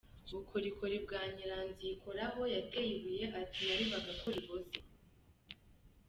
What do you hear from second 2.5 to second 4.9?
yateye ibuye ati narebaga ko riboze.